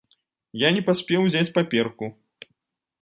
[0.61, 2.05] Я не паспеў узяць паперку.